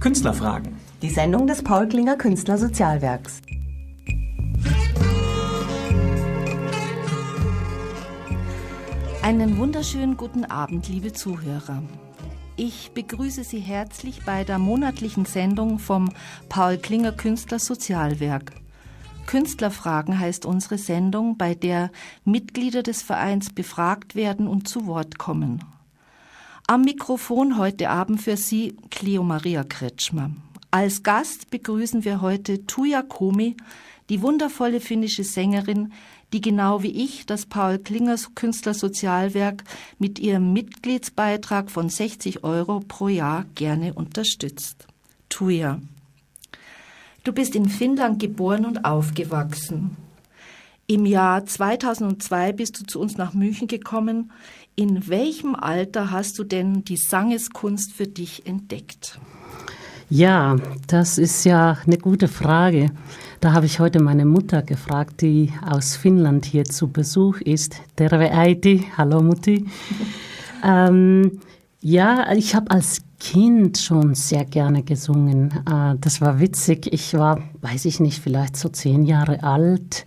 [0.00, 0.76] Künstlerfragen.
[1.02, 3.42] Die Sendung des Paul Klinger Künstlersozialwerks.
[9.22, 11.82] Einen wunderschönen guten Abend, liebe Zuhörer.
[12.56, 16.14] Ich begrüße Sie herzlich bei der monatlichen Sendung vom
[16.48, 18.52] Paul Klinger Künstlersozialwerk.
[19.26, 21.90] Künstlerfragen heißt unsere Sendung, bei der
[22.24, 25.62] Mitglieder des Vereins befragt werden und zu Wort kommen.
[26.70, 30.30] Am Mikrofon heute Abend für Sie Cleo Maria Kretschmer.
[30.70, 33.56] Als Gast begrüßen wir heute Tuja Komi,
[34.08, 35.92] die wundervolle finnische Sängerin,
[36.32, 39.64] die genau wie ich das Paul Klingers Künstlersozialwerk
[39.98, 44.86] mit ihrem Mitgliedsbeitrag von 60 Euro pro Jahr gerne unterstützt.
[45.28, 45.80] Tuja.
[47.24, 49.96] Du bist in Finnland geboren und aufgewachsen.
[50.90, 54.32] Im Jahr 2002 bist du zu uns nach München gekommen.
[54.76, 59.18] In welchem Alter hast du denn die Sangeskunst für dich entdeckt?
[60.08, 60.56] Ja,
[60.88, 62.90] das ist ja eine gute Frage.
[63.40, 67.76] Da habe ich heute meine Mutter gefragt, die aus Finnland hier zu Besuch ist.
[67.96, 69.66] Terve äiti, hallo Mutti.
[70.64, 71.40] ähm,
[71.80, 75.52] ja, ich habe als Kind schon sehr gerne gesungen.
[75.70, 76.92] Äh, das war witzig.
[76.92, 80.04] Ich war, weiß ich nicht, vielleicht so zehn Jahre alt.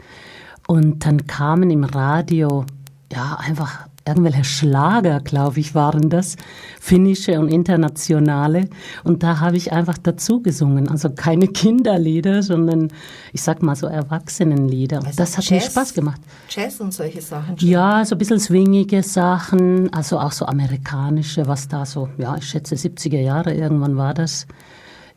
[0.68, 2.66] Und dann kamen im Radio
[3.12, 6.36] ja einfach irgendwelche Schlager, glaube ich, waren das,
[6.80, 8.68] finnische und internationale.
[9.04, 10.90] Und da habe ich einfach dazu gesungen.
[10.90, 12.90] Also keine Kinderlieder, sondern
[13.32, 14.98] ich sag mal so Erwachsenenlieder.
[14.98, 16.22] Also das hat Jazz, mir Spaß gemacht.
[16.50, 17.58] Jazz und solche Sachen?
[17.58, 17.70] Schon.
[17.70, 22.46] Ja, so ein bisschen swingige Sachen, also auch so amerikanische, was da so, ja, ich
[22.46, 24.48] schätze 70er Jahre irgendwann war das.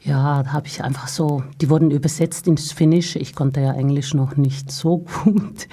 [0.02, 3.18] Ja, da habe ich einfach so, die wurden übersetzt ins Finnische.
[3.18, 5.66] Ich konnte ja Englisch noch nicht so gut.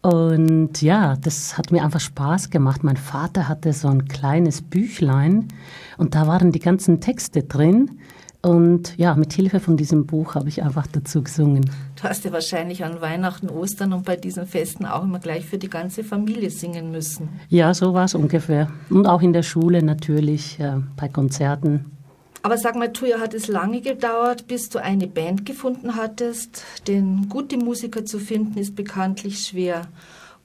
[0.00, 2.84] Und ja, das hat mir einfach Spaß gemacht.
[2.84, 5.48] Mein Vater hatte so ein kleines Büchlein
[5.96, 7.98] und da waren die ganzen Texte drin.
[8.40, 11.68] Und ja, mit Hilfe von diesem Buch habe ich einfach dazu gesungen.
[11.96, 15.58] Du hast ja wahrscheinlich an Weihnachten, Ostern und bei diesen Festen auch immer gleich für
[15.58, 17.28] die ganze Familie singen müssen.
[17.48, 18.70] Ja, so war es ungefähr.
[18.90, 21.97] Und auch in der Schule natürlich, äh, bei Konzerten.
[22.42, 26.64] Aber sag mal, Tuja, hat es lange gedauert, bis du eine Band gefunden hattest?
[26.86, 29.88] Denn gute Musiker zu finden ist bekanntlich schwer.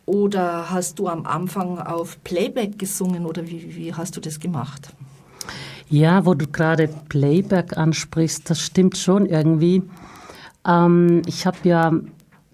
[0.05, 4.89] Oder hast du am Anfang auf Playback gesungen oder wie, wie hast du das gemacht?
[5.89, 9.83] Ja, wo du gerade Playback ansprichst, das stimmt schon irgendwie.
[10.67, 11.93] Ähm, ich habe ja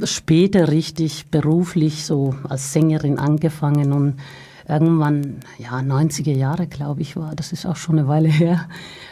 [0.04, 4.20] später richtig beruflich so als Sängerin angefangen und
[4.70, 8.68] irgendwann, ja, 90er Jahre, glaube ich, war, das ist auch schon eine Weile her,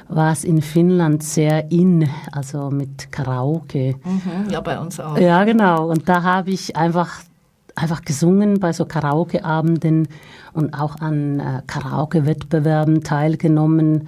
[0.08, 3.96] war es in Finnland sehr in, also mit Karaoke.
[4.04, 5.18] Mhm, ja, bei uns auch.
[5.18, 5.90] Ja, genau.
[5.90, 7.20] Und da habe ich einfach,
[7.76, 10.08] einfach gesungen bei so Karaoke-Abenden
[10.54, 14.08] und auch an äh, Karaoke-Wettbewerben teilgenommen.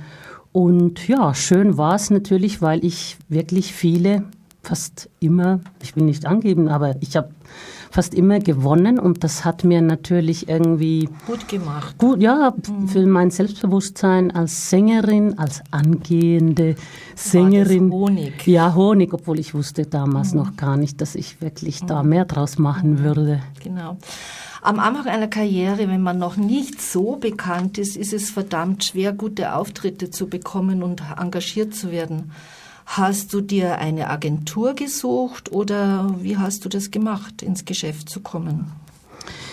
[0.52, 4.24] Und ja, schön war es natürlich, weil ich wirklich viele,
[4.62, 7.30] fast immer, ich will nicht angeben, aber ich habe
[7.92, 11.98] fast immer gewonnen und das hat mir natürlich irgendwie gut gemacht.
[11.98, 12.88] Gut, ja, mhm.
[12.88, 16.76] für mein Selbstbewusstsein als Sängerin, als angehende
[17.16, 17.92] Sängerin.
[17.92, 18.48] War Honig.
[18.48, 20.40] Ja, Honig, obwohl ich wusste damals mhm.
[20.40, 21.88] noch gar nicht, dass ich wirklich mhm.
[21.88, 23.00] da mehr draus machen mhm.
[23.04, 23.42] würde.
[23.64, 23.98] Genau.
[24.62, 29.14] Am Anfang einer Karriere, wenn man noch nicht so bekannt ist, ist es verdammt schwer,
[29.14, 32.32] gute Auftritte zu bekommen und engagiert zu werden.
[32.92, 38.20] Hast du dir eine Agentur gesucht oder wie hast du das gemacht, ins Geschäft zu
[38.20, 38.72] kommen?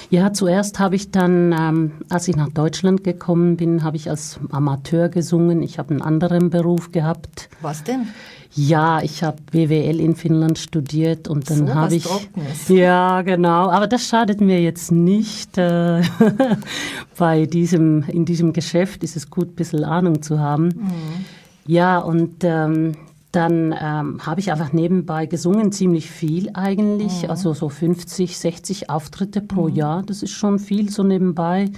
[0.08, 4.41] Ja, zuerst habe ich dann, ähm, als ich nach Deutschland gekommen bin, habe ich als
[4.50, 5.62] Amateur gesungen.
[5.62, 7.50] Ich habe einen anderen Beruf gehabt.
[7.60, 8.08] Was denn?
[8.54, 12.68] Ja, ich habe BWL in Finnland studiert und dann so, habe ich Trockenes.
[12.68, 15.58] ja genau, aber das schadet mir jetzt nicht.
[15.58, 16.00] Äh,
[17.18, 20.68] bei diesem in diesem Geschäft ist es gut, ein bisschen Ahnung zu haben.
[20.68, 21.24] Mhm.
[21.66, 22.94] Ja und ähm,
[23.36, 27.30] dann ähm, habe ich einfach nebenbei gesungen, ziemlich viel eigentlich, mhm.
[27.30, 29.74] also so 50, 60 Auftritte pro mhm.
[29.74, 30.02] Jahr.
[30.02, 31.70] Das ist schon viel so nebenbei.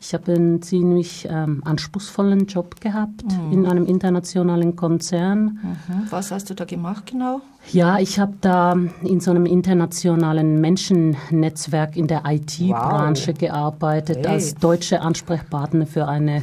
[0.00, 3.52] Ich habe einen ziemlich ähm, anspruchsvollen Job gehabt mhm.
[3.52, 5.60] in einem internationalen Konzern.
[5.62, 6.06] Mhm.
[6.10, 7.42] Was hast du da gemacht genau?
[7.70, 13.38] Ja, ich habe da in so einem internationalen Menschennetzwerk in der IT-Branche wow.
[13.38, 14.26] gearbeitet, hey.
[14.26, 16.42] als deutsche Ansprechpartner für eine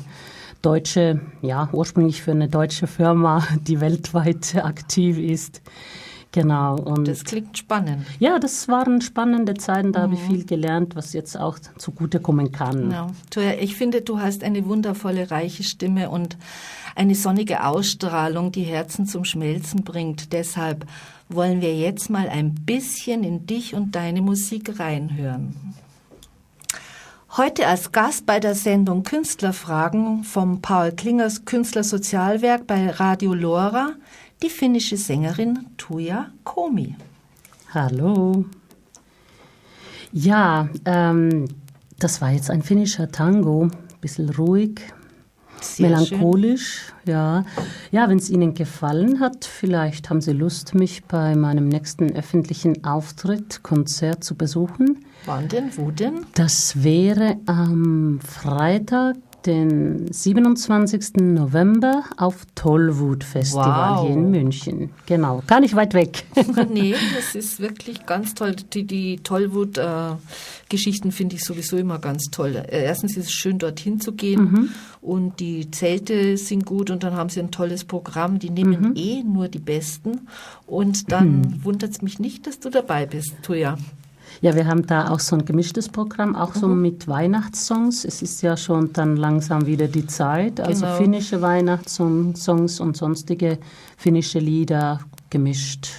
[0.62, 5.62] deutsche, ja, ursprünglich für eine deutsche Firma, die weltweit aktiv ist.
[6.32, 6.76] Genau.
[6.76, 8.06] Und das klingt spannend.
[8.20, 9.94] Ja, das waren spannende Zeiten.
[9.94, 10.04] Da mhm.
[10.04, 12.92] habe ich viel gelernt, was jetzt auch zugutekommen kann.
[12.92, 13.08] Ja.
[13.60, 16.38] Ich finde, du hast eine wundervolle, reiche Stimme und
[16.96, 20.32] eine sonnige Ausstrahlung, die Herzen zum Schmelzen bringt.
[20.32, 20.86] Deshalb
[21.30, 25.56] wollen wir jetzt mal ein bisschen in dich und deine Musik reinhören.
[27.40, 33.94] Heute als Gast bei der Sendung Künstlerfragen vom Paul Klingers Künstlersozialwerk bei Radio Lora
[34.44, 36.98] die finnische Sängerin Tuija Komi.
[37.74, 38.44] Hallo.
[40.12, 41.46] Ja, ähm,
[41.98, 43.72] das war jetzt ein finnischer Tango,
[44.02, 44.82] bisschen ruhig,
[45.64, 47.14] Sehr melancholisch, schön.
[47.14, 47.46] ja.
[47.92, 52.84] Ja, wenn es Ihnen gefallen hat, vielleicht haben Sie Lust, mich bei meinem nächsten öffentlichen
[52.84, 55.06] Auftritt, Konzert zu besuchen.
[55.26, 55.72] Wann denn?
[55.76, 56.26] Wo denn?
[56.36, 61.16] Das wäre am Freitag, den 27.
[61.18, 64.02] November auf Tollwut Festival wow.
[64.02, 64.90] hier in München.
[65.06, 66.26] Genau, gar nicht weit weg.
[66.70, 68.56] nee, das ist wirklich ganz toll.
[68.74, 72.56] Die, die Tollwut-Geschichten äh, finde ich sowieso immer ganz toll.
[72.56, 74.70] Äh, erstens ist es schön, dorthin zu gehen mhm.
[75.02, 78.40] und die Zelte sind gut und dann haben sie ein tolles Programm.
[78.40, 78.94] Die nehmen mhm.
[78.96, 80.28] eh nur die Besten
[80.68, 81.64] und dann mhm.
[81.64, 83.78] wundert es mich nicht, dass du dabei bist, Tuja.
[84.42, 86.60] Ja, wir haben da auch so ein gemischtes Programm, auch mhm.
[86.60, 88.06] so mit Weihnachtssongs.
[88.06, 90.60] Es ist ja schon dann langsam wieder die Zeit.
[90.60, 90.98] Also genau.
[90.98, 93.58] finnische Weihnachtssongs und sonstige
[93.98, 95.00] finnische Lieder
[95.30, 95.90] gemischt.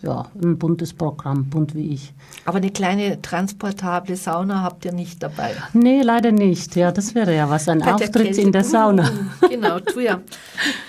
[0.00, 2.12] Ja, ein buntes Programm, bunt wie ich.
[2.44, 5.56] Aber eine kleine transportable Sauna habt ihr nicht dabei?
[5.72, 6.76] Nee, leider nicht.
[6.76, 9.10] Ja, das wäre ja was, ein Auftritt in der Sauna.
[9.50, 10.20] Genau, tu ja.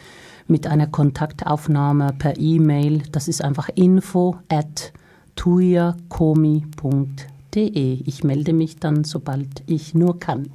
[0.46, 3.02] mit einer Kontaktaufnahme per E-Mail.
[3.12, 4.92] Das ist einfach info at
[5.36, 6.72] tuyakomi.de.
[8.04, 10.50] Ich melde mich dann, sobald ich nur kann.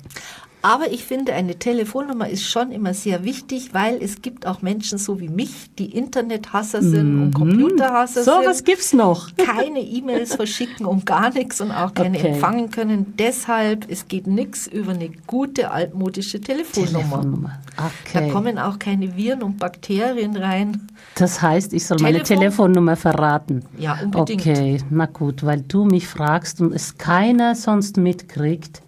[0.67, 4.97] Aber ich finde, eine Telefonnummer ist schon immer sehr wichtig, weil es gibt auch Menschen
[4.97, 7.21] so wie mich, die Internethasser sind mhm.
[7.21, 8.43] und Computerhasser so, sind.
[8.43, 9.29] So was gibt's noch.
[9.37, 12.33] Keine E-Mails verschicken und gar nichts und auch keine okay.
[12.33, 13.13] empfangen können.
[13.17, 16.99] Deshalb, es geht nichts über eine gute altmodische Telefonnummer.
[16.99, 17.59] Telefonnummer.
[17.77, 18.27] Okay.
[18.27, 20.89] Da kommen auch keine Viren und Bakterien rein.
[21.15, 22.13] Das heißt, ich soll Telefon?
[22.13, 23.63] meine Telefonnummer verraten.
[23.77, 24.41] Ja, unbedingt.
[24.41, 28.81] Okay, na gut, weil du mich fragst und es keiner sonst mitkriegt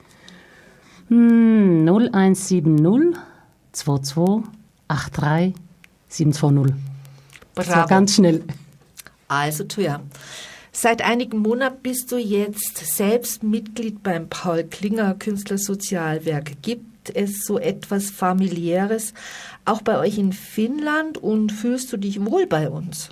[1.09, 3.17] 0170
[3.71, 4.43] 22
[4.87, 5.55] 83
[6.07, 6.75] 720.
[7.55, 7.55] Bravo.
[7.55, 8.43] Das war ganz schnell.
[9.27, 10.01] Also, Tuja.
[10.71, 16.61] Seit einigen Monaten bist du jetzt selbst Mitglied beim Paul Klinger Künstlersozialwerk.
[16.61, 19.13] Gibt es so etwas familiäres
[19.65, 23.09] auch bei euch in Finnland und fühlst du dich wohl bei uns?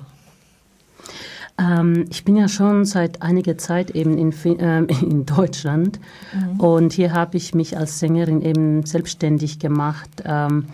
[1.60, 6.00] Ähm, ich bin ja schon seit einiger Zeit eben in, äh, in Deutschland
[6.34, 6.60] mhm.
[6.60, 10.10] und hier habe ich mich als Sängerin eben selbstständig gemacht.
[10.24, 10.66] Ähm,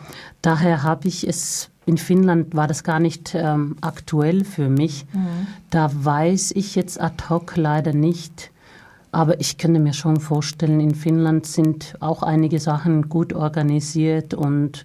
[0.42, 5.06] daher habe ich es in Finnland war das gar nicht ähm, aktuell für mich.
[5.12, 5.48] Mhm.
[5.70, 8.52] Da weiß ich jetzt ad hoc leider nicht.
[9.12, 14.84] Aber ich könnte mir schon vorstellen, in Finnland sind auch einige Sachen gut organisiert und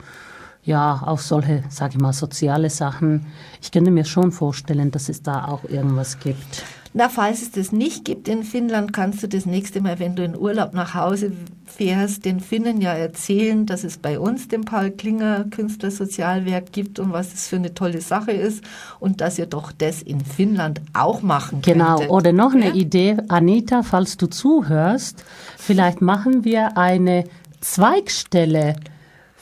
[0.65, 3.27] ja, auch solche, sage ich mal, soziale Sachen.
[3.63, 6.65] Ich könnte mir schon vorstellen, dass es da auch irgendwas gibt.
[6.95, 10.25] Na, falls es das nicht gibt in Finnland, kannst du das nächste Mal, wenn du
[10.25, 11.33] in Urlaub nach Hause
[11.67, 17.13] fährst, den Finnen ja erzählen, dass es bei uns den Paul Klinger Künstlersozialwerk gibt und
[17.13, 18.65] was das für eine tolle Sache ist
[19.01, 21.77] und dass ihr doch das in Finnland auch machen könnt.
[21.77, 22.75] Genau, oder noch eine ja?
[22.75, 25.25] Idee, Anita, falls du zuhörst,
[25.57, 27.25] vielleicht machen wir eine
[27.61, 28.77] Zweigstelle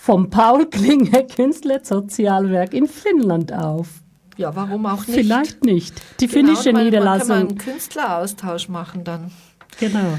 [0.06, 3.88] vom Paul Klinger Künstlersozialwerk in Finnland auf.
[4.36, 5.18] Ja, warum auch nicht?
[5.18, 6.00] Vielleicht nicht.
[6.20, 7.28] Die genau, finnische man, Niederlassung.
[7.28, 9.32] Man kann einen Künstleraustausch machen dann.
[9.80, 10.16] Genau.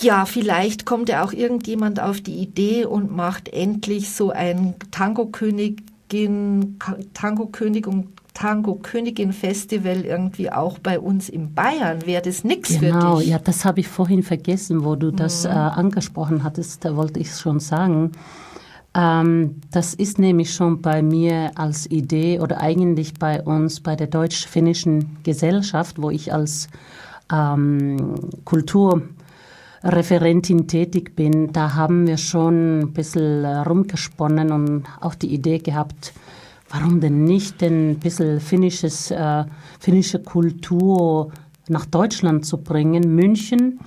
[0.00, 6.78] Ja, vielleicht kommt ja auch irgendjemand auf die Idee und macht endlich so ein Tango-Königin,
[7.14, 12.06] Tango-König und Tango-Königin-Festival irgendwie auch bei uns in Bayern.
[12.06, 12.94] Wäre das nichts genau, für dich?
[12.94, 15.50] Genau, ja, das habe ich vorhin vergessen, wo du das mhm.
[15.50, 16.84] äh, angesprochen hattest.
[16.84, 18.12] Da wollte ich es schon sagen.
[18.98, 24.08] Ähm, das ist nämlich schon bei mir als Idee oder eigentlich bei uns bei der
[24.08, 26.68] deutsch-finnischen Gesellschaft, wo ich als
[27.32, 29.02] ähm, Kultur
[29.84, 36.12] Referentin tätig bin, da haben wir schon ein bisschen rumgesponnen und auch die Idee gehabt,
[36.68, 39.44] warum denn nicht ein bisschen finnisches, äh,
[39.78, 41.30] finnische Kultur
[41.68, 43.14] nach Deutschland zu bringen.
[43.14, 43.78] München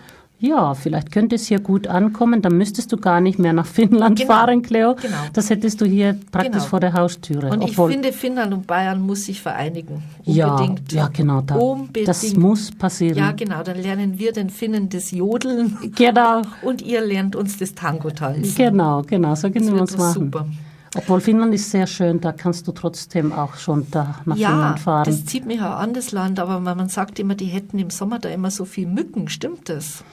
[0.41, 4.17] ja, vielleicht könnte es hier gut ankommen, dann müsstest du gar nicht mehr nach Finnland
[4.17, 4.33] genau.
[4.33, 4.95] fahren, Cleo.
[4.95, 5.15] Genau.
[5.33, 6.65] Das hättest du hier praktisch genau.
[6.65, 7.51] vor der Haustüre.
[7.51, 10.01] Und ich finde, Finnland und Bayern muss sich vereinigen.
[10.25, 10.91] Unbedingt.
[10.91, 11.41] Ja, ja genau.
[11.41, 12.07] Da, Unbedingt.
[12.07, 13.19] Das muss passieren.
[13.19, 13.62] Ja, genau.
[13.62, 15.77] Dann lernen wir den Finnen das Jodeln.
[15.95, 16.41] Genau.
[16.63, 18.55] Und ihr lernt uns das Tango tanzen.
[18.55, 19.36] Genau, genau.
[19.36, 20.31] So können wir uns machen.
[20.31, 20.48] Super.
[20.95, 24.79] Obwohl Finnland ist sehr schön, da kannst du trotzdem auch schon da nach ja, Finnland
[24.79, 25.05] fahren.
[25.05, 27.89] Ja, das zieht mich auch an das Land, aber man sagt immer, die hätten im
[27.89, 29.29] Sommer da immer so viel Mücken.
[29.29, 30.03] Stimmt das?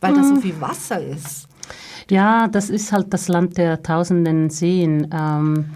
[0.00, 0.16] Weil mhm.
[0.16, 1.46] da so viel Wasser ist.
[2.10, 5.08] Ja, das ist halt das Land der tausenden Seen.
[5.12, 5.66] Ähm,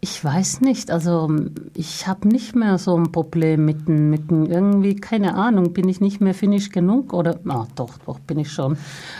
[0.00, 1.30] ich weiß nicht, also
[1.74, 6.20] ich habe nicht mehr so ein Problem mit, mit irgendwie, keine Ahnung, bin ich nicht
[6.20, 8.76] mehr finnisch genug oder, na doch, doch bin ich schon.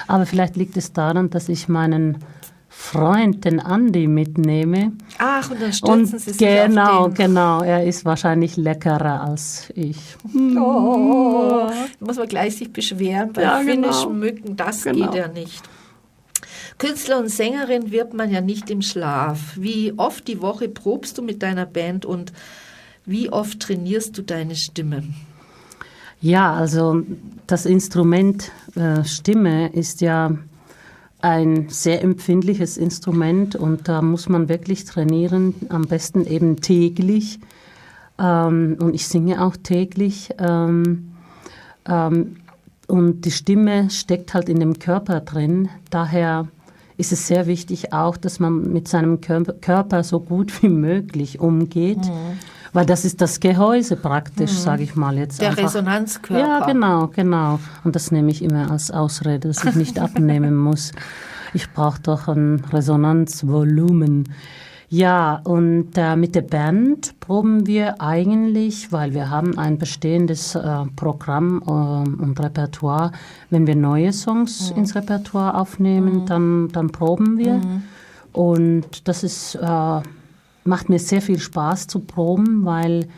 [0.09, 2.19] Aber vielleicht liegt es daran, dass ich meinen
[2.83, 4.93] Freund, den Andi, mitnehme.
[5.17, 7.63] Ach, und dann stürzen und Sie sich Genau, genau.
[7.63, 10.17] Er ist wahrscheinlich leckerer als ich.
[10.35, 14.25] Oh, da muss man gleich sich beschweren bei ja, finnischen genau.
[14.25, 14.57] Mücken.
[14.57, 15.07] Das genau.
[15.07, 15.63] geht ja nicht.
[16.77, 19.39] Künstler und Sängerin wird man ja nicht im Schlaf.
[19.57, 22.33] Wie oft die Woche probst du mit deiner Band und
[23.07, 25.05] wie oft trainierst du deine Stimme?
[26.21, 27.03] Ja, also
[27.47, 30.37] das Instrument äh, Stimme ist ja
[31.23, 37.39] ein sehr empfindliches Instrument und da muss man wirklich trainieren, am besten eben täglich.
[38.19, 40.31] Ähm, und ich singe auch täglich.
[40.39, 41.13] Ähm,
[41.89, 42.37] ähm,
[42.89, 45.69] und die Stimme steckt halt in dem Körper drin.
[45.91, 46.49] Daher
[46.97, 51.99] ist es sehr wichtig auch, dass man mit seinem Körper so gut wie möglich umgeht.
[51.99, 52.39] Mhm.
[52.73, 54.57] Weil das ist das Gehäuse praktisch, mhm.
[54.57, 55.41] sage ich mal jetzt.
[55.41, 55.65] Der einfach.
[55.65, 56.41] Resonanzkörper.
[56.41, 57.59] Ja, genau, genau.
[57.85, 60.93] Und das nehme ich immer als Ausrede, dass ich nicht abnehmen muss.
[61.53, 64.29] Ich brauche doch ein Resonanzvolumen.
[64.89, 70.85] Ja, und äh, mit der Band proben wir eigentlich, weil wir haben ein bestehendes äh,
[70.97, 71.71] Programm äh,
[72.23, 73.13] und Repertoire.
[73.49, 74.79] Wenn wir neue Songs mhm.
[74.79, 76.27] ins Repertoire aufnehmen, mhm.
[76.27, 77.55] dann, dann proben wir.
[77.55, 77.83] Mhm.
[78.33, 80.01] Und das ist äh,
[80.65, 83.09] macht mir sehr viel Spaß zu proben, weil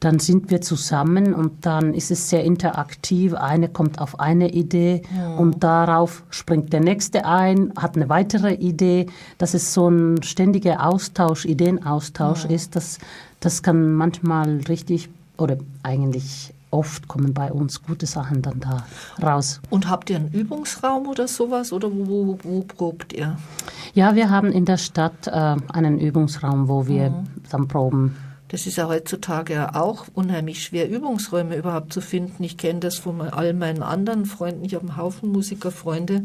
[0.00, 3.34] dann sind wir zusammen und dann ist es sehr interaktiv.
[3.34, 5.36] Eine kommt auf eine Idee ja.
[5.36, 9.06] und darauf springt der nächste ein, hat eine weitere Idee.
[9.36, 12.50] Dass es so ein ständiger Austausch, Ideenaustausch ja.
[12.50, 12.98] ist, das,
[13.40, 18.86] das kann manchmal richtig oder eigentlich oft kommen bei uns gute Sachen dann da
[19.22, 19.60] raus.
[19.70, 23.36] Und habt ihr einen Übungsraum oder sowas oder wo, wo, wo probt ihr?
[23.94, 27.24] Ja, wir haben in der Stadt äh, einen Übungsraum, wo wir mhm.
[27.50, 28.16] dann proben.
[28.48, 32.42] Das ist ja heutzutage auch unheimlich schwer, Übungsräume überhaupt zu finden.
[32.42, 34.64] Ich kenne das von all meinen anderen Freunden.
[34.64, 36.24] Ich habe einen Haufen Musikerfreunde,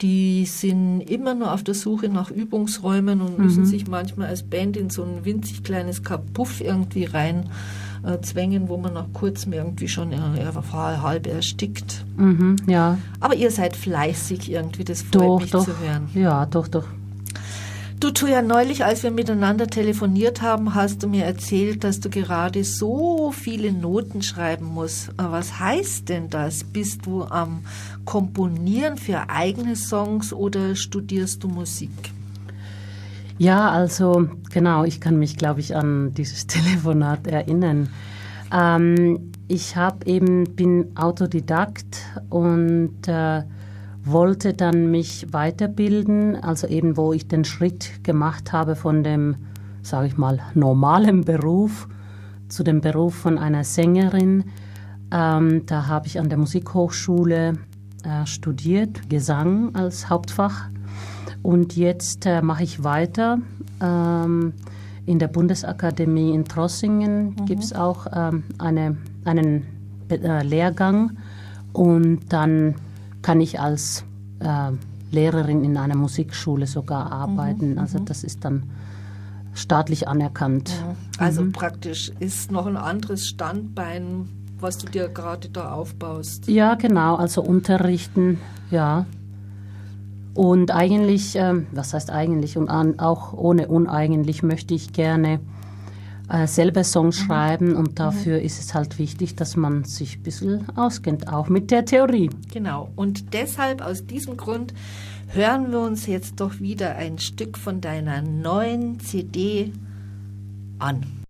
[0.00, 3.66] die sind immer nur auf der Suche nach Übungsräumen und müssen mhm.
[3.66, 7.50] sich manchmal als Band in so ein winzig kleines Kapuff irgendwie rein
[8.04, 10.18] äh, zwängen, wo man nach kurzem irgendwie schon äh,
[10.72, 12.04] halb erstickt.
[12.16, 12.98] Mhm, ja.
[13.20, 15.64] Aber ihr seid fleißig irgendwie, das freut doch, mich doch.
[15.64, 16.08] zu hören.
[16.14, 16.86] Ja, doch, doch.
[18.00, 22.10] Du, tu ja neulich, als wir miteinander telefoniert haben, hast du mir erzählt, dass du
[22.10, 25.10] gerade so viele Noten schreiben musst.
[25.16, 26.64] Was heißt denn das?
[26.64, 27.64] Bist du am
[28.04, 32.13] Komponieren für eigene Songs oder studierst du Musik?
[33.38, 37.88] Ja, also genau, ich kann mich, glaube ich, an dieses Telefonat erinnern.
[38.52, 41.98] Ähm, ich habe eben bin Autodidakt
[42.30, 43.42] und äh,
[44.04, 49.36] wollte dann mich weiterbilden, also eben wo ich den Schritt gemacht habe von dem,
[49.82, 51.88] sage ich mal, normalen Beruf
[52.48, 54.44] zu dem Beruf von einer Sängerin.
[55.10, 57.54] Ähm, da habe ich an der Musikhochschule
[58.04, 60.68] äh, studiert, Gesang als Hauptfach.
[61.44, 63.38] Und jetzt äh, mache ich weiter.
[63.78, 64.54] Ähm,
[65.04, 67.44] in der Bundesakademie in Trossingen mhm.
[67.44, 68.96] gibt es auch ähm, eine,
[69.26, 69.66] einen
[70.08, 71.18] äh, Lehrgang.
[71.74, 72.76] Und dann
[73.20, 74.04] kann ich als
[74.40, 74.70] äh,
[75.10, 77.72] Lehrerin in einer Musikschule sogar arbeiten.
[77.72, 78.06] Mhm, also mhm.
[78.06, 78.62] das ist dann
[79.52, 80.70] staatlich anerkannt.
[80.70, 81.26] Ja.
[81.26, 81.52] Also mhm.
[81.52, 86.48] praktisch ist noch ein anderes Standbein, was du dir gerade da aufbaust.
[86.48, 87.16] Ja, genau.
[87.16, 88.38] Also unterrichten,
[88.70, 89.04] ja.
[90.34, 95.40] Und eigentlich, äh, was heißt eigentlich, und an, auch ohne uneigentlich möchte ich gerne
[96.28, 97.26] äh, selber Songs mhm.
[97.26, 98.44] schreiben und dafür mhm.
[98.44, 102.30] ist es halt wichtig, dass man sich ein bisschen auskennt, auch mit der Theorie.
[102.52, 104.74] Genau, und deshalb aus diesem Grund
[105.28, 109.72] hören wir uns jetzt doch wieder ein Stück von deiner neuen CD
[110.78, 111.23] an.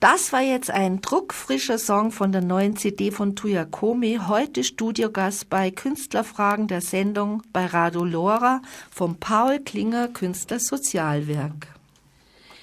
[0.00, 5.50] Das war jetzt ein druckfrischer Song von der neuen CD von Tuya Komi, heute Studiogast
[5.50, 11.68] bei Künstlerfragen der Sendung bei Radio Lora vom Paul Klinger Künstlersozialwerk.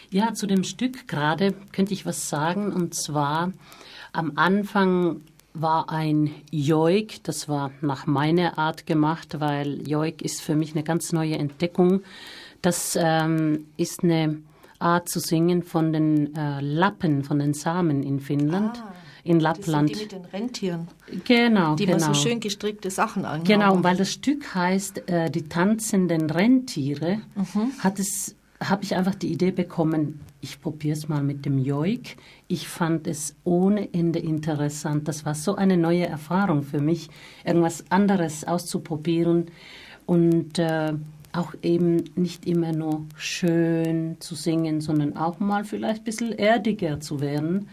[0.10, 3.52] Ja, zu dem Stück gerade könnte ich was sagen und zwar
[4.14, 5.22] am Anfang
[5.54, 10.84] war ein Joik, das war nach meiner Art gemacht, weil Joik ist für mich eine
[10.84, 12.02] ganz neue Entdeckung.
[12.64, 14.42] Das ähm, ist eine
[14.80, 18.84] Art zu singen von den äh, Lappen, von den Samen in Finnland.
[18.84, 18.94] Ah,
[19.24, 19.92] in Lappland.
[19.92, 20.88] Das sind die mit den Rentieren.
[21.26, 21.98] Genau, die genau.
[21.98, 23.44] Die so schön gestrickte Sachen anhaben.
[23.44, 27.72] Genau, und weil das Stück heißt äh, Die tanzenden Rentiere, mhm.
[27.80, 32.18] hat es habe ich einfach die Idee bekommen, ich probiere es mal mit dem Joik.
[32.48, 35.08] Ich fand es ohne Ende interessant.
[35.08, 37.10] Das war so eine neue Erfahrung für mich,
[37.44, 39.52] irgendwas anderes auszuprobieren.
[40.06, 40.94] Und äh,
[41.34, 47.00] auch eben nicht immer nur schön zu singen, sondern auch mal vielleicht ein bisschen erdiger
[47.00, 47.70] zu werden.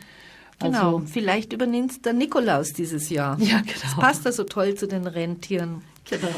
[0.61, 3.39] Genau, also, vielleicht übernimmt der Nikolaus dieses Jahr.
[3.41, 3.73] Ja, genau.
[3.83, 5.83] Das passt da so toll zu den Rentieren.
[6.09, 6.29] Genau.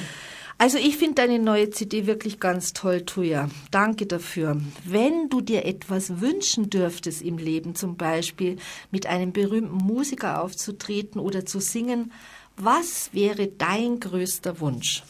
[0.58, 3.50] Also ich finde deine neue CD wirklich ganz toll, Tuja.
[3.70, 4.58] Danke dafür.
[4.84, 8.56] Wenn du dir etwas wünschen dürftest im Leben, zum Beispiel
[8.90, 12.10] mit einem berühmten Musiker aufzutreten oder zu singen,
[12.56, 15.02] was wäre dein größter Wunsch?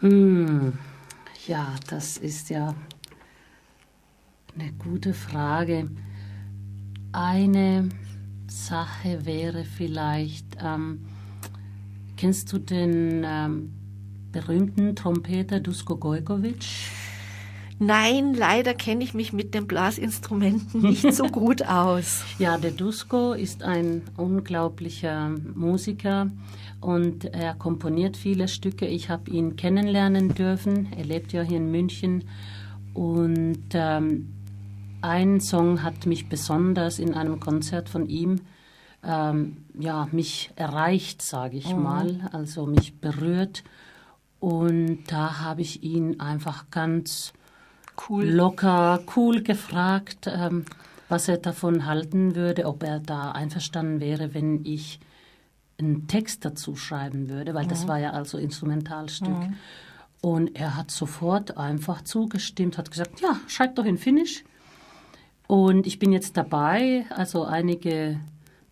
[0.00, 0.74] Hm,
[1.48, 2.72] ja, das ist ja
[4.56, 5.90] eine gute Frage.
[7.10, 7.88] Eine
[8.46, 11.04] Sache wäre vielleicht, ähm,
[12.16, 13.72] kennst du den ähm,
[14.30, 16.64] berühmten Trompeter Dusko Gojkovic?
[17.80, 22.24] Nein, leider kenne ich mich mit den Blasinstrumenten nicht so gut aus.
[22.38, 26.30] Ja, der Dusko ist ein unglaublicher Musiker
[26.80, 28.86] und er komponiert viele Stücke.
[28.86, 30.92] Ich habe ihn kennenlernen dürfen.
[30.96, 32.24] Er lebt ja hier in München
[32.94, 34.34] und ähm,
[35.00, 38.40] ein Song hat mich besonders in einem Konzert von ihm
[39.04, 41.82] ähm, ja mich erreicht, sage ich mhm.
[41.82, 43.62] mal, also mich berührt
[44.40, 47.32] und da habe ich ihn einfach ganz
[48.08, 48.24] cool.
[48.24, 50.64] locker, cool gefragt, ähm,
[51.08, 55.00] was er davon halten würde, ob er da einverstanden wäre, wenn ich
[55.78, 57.70] einen Text dazu schreiben würde, weil mhm.
[57.70, 59.28] das war ja also Instrumentalstück.
[59.28, 59.54] Mhm.
[60.20, 64.44] Und er hat sofort einfach zugestimmt, hat gesagt, ja, schreib doch in Finnisch.
[65.46, 68.18] Und ich bin jetzt dabei, also einige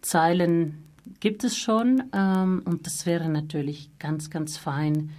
[0.03, 0.85] Zeilen
[1.21, 2.03] gibt es schon.
[2.13, 5.11] Ähm, und das wäre natürlich ganz, ganz fein,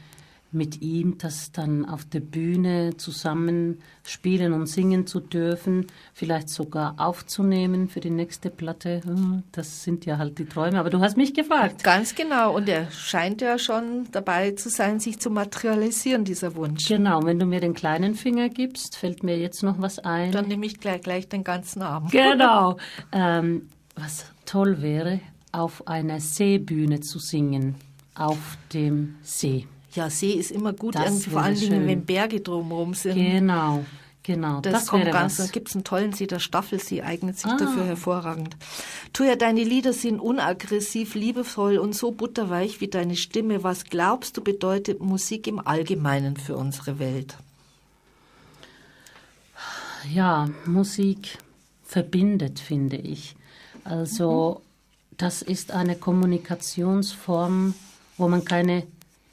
[0.51, 6.95] mit ihm das dann auf der Bühne zusammen spielen und singen zu dürfen, vielleicht sogar
[6.97, 9.01] aufzunehmen für die nächste Platte.
[9.03, 11.83] Hm, das sind ja halt die Träume, aber du hast mich gefragt.
[11.83, 16.87] Ganz genau und er scheint ja schon dabei zu sein, sich zu materialisieren, dieser Wunsch.
[16.87, 20.31] Genau, wenn du mir den kleinen Finger gibst, fällt mir jetzt noch was ein.
[20.31, 22.07] Dann nehme ich gleich, gleich den ganzen Arm.
[22.17, 22.77] Genau.
[23.11, 25.19] ähm, was toll wäre,
[25.51, 27.75] auf einer Seebühne zu singen,
[28.15, 29.67] auf dem See.
[29.97, 33.15] Ja, See ist immer gut, vor allen Dingen, wenn Berge drumherum sind.
[33.15, 33.83] Genau.
[34.21, 37.49] Genau, das, das kommt ganz, da gibt es einen tollen See, der Staffelsee eignet sich
[37.49, 37.57] ah.
[37.57, 38.57] dafür hervorragend.
[39.13, 43.63] Tuja, deine Lieder sind unaggressiv, liebevoll und so butterweich wie deine Stimme.
[43.63, 47.37] Was glaubst du bedeutet Musik im Allgemeinen für unsere Welt?
[50.13, 51.37] Ja, Musik
[51.83, 53.35] verbindet, finde ich.
[53.85, 55.15] Also mhm.
[55.15, 57.75] das ist eine Kommunikationsform,
[58.17, 58.83] wo man keine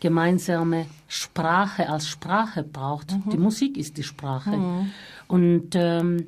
[0.00, 3.12] gemeinsame Sprache als Sprache braucht.
[3.12, 3.30] Mhm.
[3.30, 4.56] Die Musik ist die Sprache.
[4.56, 4.90] Mhm.
[5.28, 6.26] Und ähm,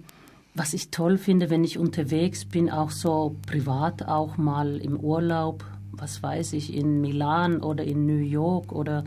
[0.54, 5.64] was ich toll finde, wenn ich unterwegs bin, auch so privat, auch mal im Urlaub,
[5.92, 9.04] was weiß ich, in Milan oder in New York oder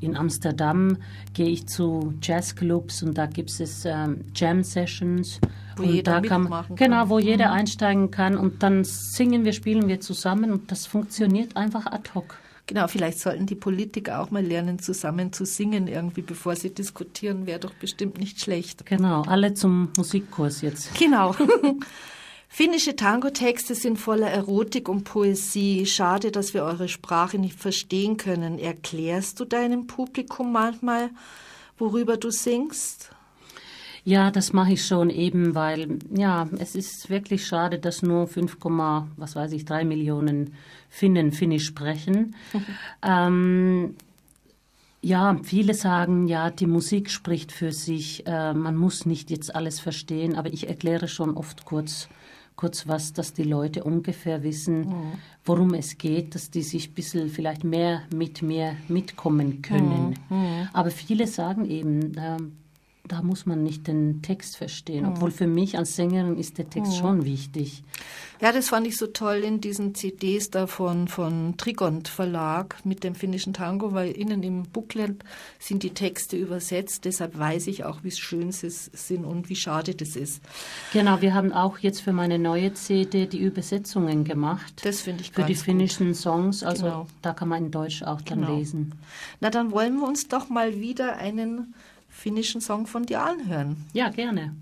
[0.00, 0.98] in Amsterdam
[1.34, 5.40] gehe ich zu Jazzclubs und da gibt es ähm, Jam Sessions.
[5.76, 7.54] Wo und jeder da kann man, Genau, wo jeder mhm.
[7.54, 12.36] einsteigen kann und dann singen wir, spielen wir zusammen und das funktioniert einfach ad hoc.
[12.68, 17.46] Genau, vielleicht sollten die Politiker auch mal lernen, zusammen zu singen, irgendwie, bevor sie diskutieren,
[17.46, 18.84] wäre doch bestimmt nicht schlecht.
[18.84, 20.94] Genau, alle zum Musikkurs jetzt.
[20.98, 21.34] Genau.
[22.50, 25.86] Finnische Tango-Texte sind voller Erotik und Poesie.
[25.86, 28.58] Schade, dass wir eure Sprache nicht verstehen können.
[28.58, 31.08] Erklärst du deinem Publikum manchmal,
[31.78, 33.12] worüber du singst?
[34.04, 38.58] Ja, das mache ich schon eben, weil ja, es ist wirklich schade, dass nur 5,
[39.16, 40.54] was weiß ich, 3 Millionen
[40.88, 42.34] Finnen Finnisch sprechen.
[43.02, 43.94] ähm,
[45.00, 48.26] ja, viele sagen, ja, die Musik spricht für sich.
[48.26, 52.08] Äh, man muss nicht jetzt alles verstehen, aber ich erkläre schon oft kurz,
[52.56, 55.12] kurz was, dass die Leute ungefähr wissen, mhm.
[55.44, 60.16] worum es geht, dass die sich ein bisschen vielleicht mehr mit mir mitkommen können.
[60.28, 60.36] Mhm.
[60.36, 60.68] mhm.
[60.72, 62.38] Aber viele sagen eben, äh,
[63.08, 65.04] da muss man nicht den Text verstehen.
[65.04, 65.12] Mhm.
[65.12, 66.96] Obwohl für mich als Sängerin ist der Text mhm.
[66.96, 67.82] schon wichtig.
[68.40, 73.02] Ja, das fand ich so toll in diesen CDs da von, von Trigont Verlag mit
[73.02, 75.24] dem finnischen Tango, weil innen im Booklet
[75.58, 77.04] sind die Texte übersetzt.
[77.04, 80.40] Deshalb weiß ich auch, wie schön sie sind und wie schade das ist.
[80.92, 84.82] Genau, wir haben auch jetzt für meine neue CD die Übersetzungen gemacht.
[84.84, 86.16] Das finde ich Für die finnischen gut.
[86.16, 86.62] Songs.
[86.62, 87.06] Also genau.
[87.22, 88.56] da kann man in Deutsch auch dann genau.
[88.56, 88.94] lesen.
[89.40, 91.74] Na, dann wollen wir uns doch mal wieder einen
[92.08, 93.86] finnischen Song von dir anhören.
[93.92, 94.54] Ja, gerne.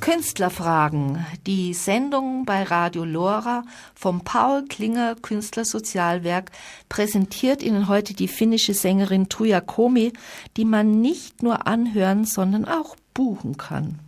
[0.00, 3.64] Künstlerfragen, die Sendung bei Radio Lora
[3.94, 6.52] vom Paul Klinger Künstlersozialwerk
[6.88, 10.14] präsentiert Ihnen heute die finnische Sängerin Tuija Komi,
[10.56, 13.98] die man nicht nur anhören, sondern auch buchen kann.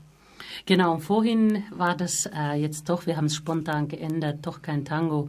[0.65, 5.29] Genau, vorhin war das äh, jetzt doch, wir haben es spontan geändert, doch kein Tango.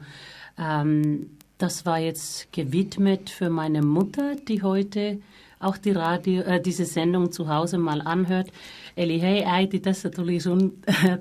[0.58, 5.20] Ähm, das war jetzt gewidmet für meine Mutter, die heute
[5.64, 8.48] auch die Radio, äh, diese Sendung zu Hause mal anhört.
[8.98, 10.74] Eli hei äiti, tässä tuli sun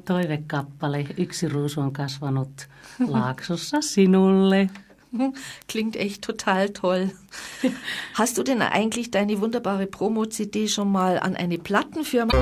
[0.05, 1.07] toivekappale.
[1.19, 2.69] Yksi ruusu on kasvanut
[3.09, 4.71] Laaksossa sinulle.
[5.69, 7.11] Klingt echt total toll.
[8.15, 12.33] Hast du denn eigentlich deine wunderbare Promo-CD schon mal an eine Plattenfirma